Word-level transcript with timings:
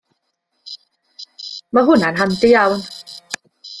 Mae 1.77 1.85
hwnna'n 1.91 2.19
handi 2.23 2.51
iawn. 2.55 2.87